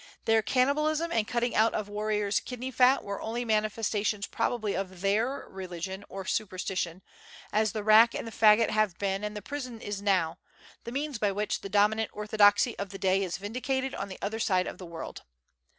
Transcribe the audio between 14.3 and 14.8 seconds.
side of